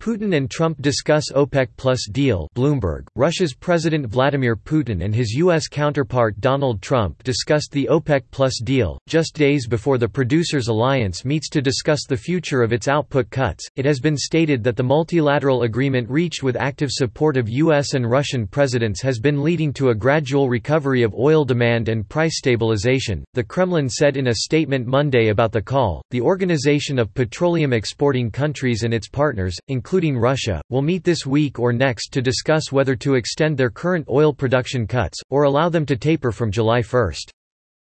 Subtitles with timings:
[0.00, 3.06] Putin and Trump discuss OPEC Plus deal Bloomberg.
[3.16, 5.68] Russia's President Vladimir Putin and his U.S.
[5.68, 11.50] counterpart Donald Trump discussed the OPEC Plus deal, just days before the Producers Alliance meets
[11.50, 13.68] to discuss the future of its output cuts.
[13.76, 17.92] It has been stated that the multilateral agreement reached with active support of U.S.
[17.92, 22.38] and Russian presidents has been leading to a gradual recovery of oil demand and price
[22.38, 26.00] stabilization, the Kremlin said in a statement Monday about the call.
[26.10, 31.26] The Organization of Petroleum Exporting Countries and its partners, including including Russia, will meet this
[31.26, 35.68] week or next to discuss whether to extend their current oil production cuts, or allow
[35.68, 37.12] them to taper from July 1.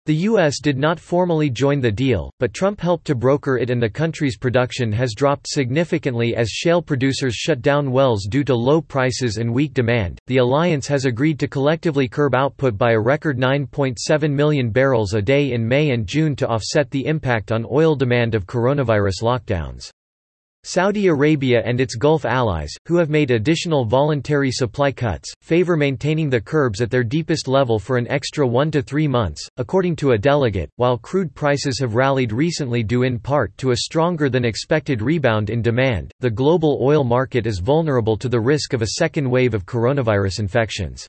[0.07, 0.59] The U.S.
[0.59, 4.39] did not formally join the deal, but Trump helped to broker it and the country's
[4.39, 9.53] production has dropped significantly as shale producers shut down wells due to low prices and
[9.53, 10.17] weak demand.
[10.25, 15.21] The alliance has agreed to collectively curb output by a record 9.7 million barrels a
[15.21, 19.91] day in May and June to offset the impact on oil demand of coronavirus lockdowns.
[20.65, 26.29] Saudi Arabia and its Gulf allies, who have made additional voluntary supply cuts, favor maintaining
[26.29, 30.11] the curbs at their deepest level for an extra one to three months, according to
[30.11, 30.69] a delegate.
[30.77, 35.49] While crude prices have rallied recently due in part to a stronger than expected rebound
[35.49, 39.53] in demand, the global oil market is vulnerable to the risk of a second wave
[39.53, 41.07] of coronavirus infections.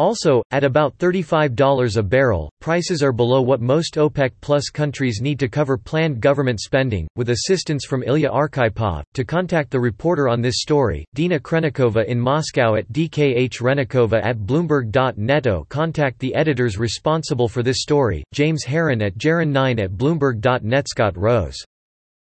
[0.00, 5.38] Also, at about $35 a barrel, prices are below what most OPEC Plus countries need
[5.38, 7.06] to cover planned government spending.
[7.16, 12.18] With assistance from Ilya Arkhipov, to contact the reporter on this story, Dina Khrennikova in
[12.18, 19.02] Moscow at DKH Rennikova at Bloomberg.neto contact the editors responsible for this story, James Herron
[19.02, 21.62] at Jaron9 at Bloomberg.net Scott Rose